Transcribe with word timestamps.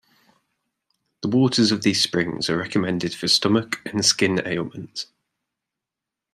The 1.21 1.27
waters 1.27 1.71
of 1.71 1.83
these 1.83 2.01
springs 2.01 2.49
are 2.49 2.57
recommended 2.57 3.13
for 3.13 3.27
stomach 3.27 3.81
and 3.85 4.03
skin 4.03 4.41
ailments. 4.47 5.05